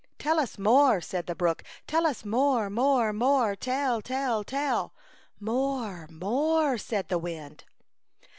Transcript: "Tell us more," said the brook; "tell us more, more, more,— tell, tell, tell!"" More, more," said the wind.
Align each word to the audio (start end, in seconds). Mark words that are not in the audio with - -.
"Tell 0.17 0.39
us 0.39 0.57
more," 0.57 0.99
said 0.99 1.27
the 1.27 1.35
brook; 1.35 1.63
"tell 1.85 2.07
us 2.07 2.25
more, 2.25 2.71
more, 2.71 3.13
more,— 3.13 3.55
tell, 3.55 4.01
tell, 4.01 4.43
tell!"" 4.43 4.95
More, 5.39 6.07
more," 6.09 6.79
said 6.79 7.09
the 7.09 7.19
wind. 7.19 7.65